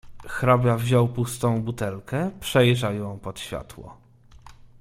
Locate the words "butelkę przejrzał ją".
1.63-3.19